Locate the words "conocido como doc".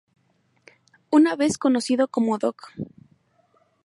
1.59-2.71